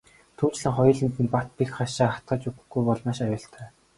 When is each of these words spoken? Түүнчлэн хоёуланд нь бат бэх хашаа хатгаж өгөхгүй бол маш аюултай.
Түүнчлэн 0.37 0.75
хоёуланд 0.77 1.17
нь 1.23 1.31
бат 1.33 1.47
бэх 1.57 1.69
хашаа 1.77 2.09
хатгаж 2.13 2.41
өгөхгүй 2.49 2.83
бол 2.85 3.01
маш 3.05 3.17
аюултай. 3.25 3.67